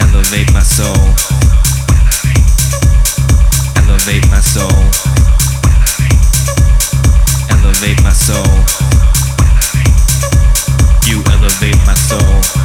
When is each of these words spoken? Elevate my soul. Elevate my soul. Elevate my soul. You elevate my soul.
Elevate 0.00 0.52
my 0.52 0.62
soul. 0.62 0.92
Elevate 3.76 4.28
my 4.30 4.40
soul. 4.40 4.68
Elevate 7.48 8.02
my 8.02 8.12
soul. 8.12 8.44
You 11.06 11.22
elevate 11.32 11.80
my 11.86 11.94
soul. 11.94 12.57